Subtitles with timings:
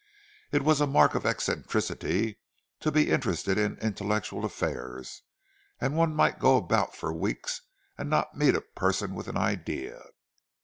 [0.51, 2.39] It was a mark of eccentricity
[2.79, 5.21] to be interested in intellectual affairs,
[5.79, 7.61] and one might go about for weeks
[7.99, 10.01] and not meet a person with an idea.